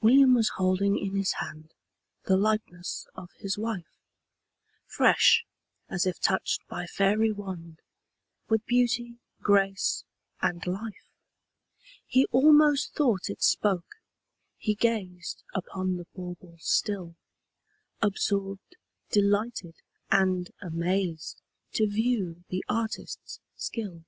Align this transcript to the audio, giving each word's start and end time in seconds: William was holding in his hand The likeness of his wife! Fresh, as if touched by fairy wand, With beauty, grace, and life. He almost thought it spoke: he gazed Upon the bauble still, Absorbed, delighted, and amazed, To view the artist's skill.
William 0.00 0.34
was 0.34 0.50
holding 0.50 0.96
in 0.96 1.16
his 1.16 1.32
hand 1.32 1.74
The 2.26 2.36
likeness 2.36 3.08
of 3.16 3.32
his 3.38 3.58
wife! 3.58 3.98
Fresh, 4.86 5.46
as 5.88 6.06
if 6.06 6.20
touched 6.20 6.64
by 6.68 6.86
fairy 6.86 7.32
wand, 7.32 7.80
With 8.48 8.64
beauty, 8.66 9.16
grace, 9.40 10.04
and 10.40 10.64
life. 10.64 11.08
He 12.06 12.26
almost 12.26 12.94
thought 12.94 13.28
it 13.28 13.42
spoke: 13.42 13.96
he 14.58 14.76
gazed 14.76 15.42
Upon 15.52 15.96
the 15.96 16.06
bauble 16.14 16.58
still, 16.60 17.16
Absorbed, 18.00 18.76
delighted, 19.10 19.74
and 20.08 20.52
amazed, 20.62 21.42
To 21.72 21.88
view 21.88 22.44
the 22.48 22.64
artist's 22.68 23.40
skill. 23.56 24.04